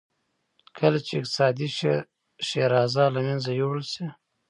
کله 0.77 0.99
چې 1.05 1.13
اقتصادي 1.21 1.67
شیرازه 2.47 3.05
له 3.15 3.19
منځه 3.27 3.49
یووړل 3.59 3.85
شوه. 3.93 4.09